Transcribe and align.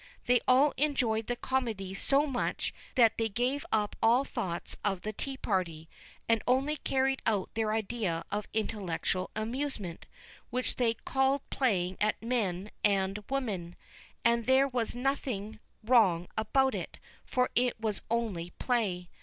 They 0.25 0.41
all 0.47 0.73
enjoyed 0.77 1.27
the 1.27 1.35
comedy 1.35 1.93
so 1.93 2.25
much 2.25 2.73
that 2.95 3.19
they 3.19 3.29
gave 3.29 3.63
up 3.71 3.95
all 4.01 4.25
thoughts 4.25 4.75
of 4.83 5.01
the 5.01 5.13
teaparty, 5.13 5.87
and 6.27 6.41
only 6.47 6.77
carried 6.77 7.21
out 7.27 7.53
their 7.53 7.71
idea 7.71 8.25
of 8.31 8.47
intellectual 8.51 9.29
amusement, 9.35 10.07
which 10.49 10.77
they 10.77 10.95
called 10.95 11.47
playing 11.51 11.97
at 12.01 12.19
men 12.19 12.71
and 12.83 13.23
women; 13.29 13.75
and 14.25 14.47
there 14.47 14.67
was 14.67 14.95
nothing 14.95 15.59
wrong 15.83 16.27
about 16.35 16.73
it, 16.73 16.97
for 17.23 17.51
it 17.53 17.79
was 17.79 18.01
only 18.09 18.49
play. 18.57 19.07